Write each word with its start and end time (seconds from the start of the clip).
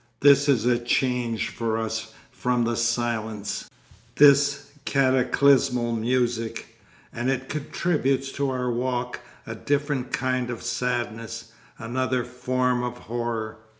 This 0.21 0.49
is 0.49 0.65
a 0.65 0.79
change 0.79 1.49
for 1.49 1.77
us 1.77 2.11
from 2.31 2.63
the 2.63 2.75
silence, 2.75 3.69
this 4.15 4.71
cataclysmal 4.83 5.95
music, 5.95 6.75
and 7.13 7.29
it 7.29 7.49
contributes 7.49 8.31
to 8.31 8.49
our 8.49 8.71
walk 8.71 9.19
a 9.45 9.53
different 9.53 10.11
kind 10.11 10.49
of 10.49 10.63
sadness, 10.63 11.51
another 11.77 12.23
form 12.23 12.81
of 12.81 12.97
horror. 12.97 13.57